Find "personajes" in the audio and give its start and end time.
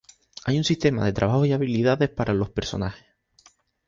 2.49-3.05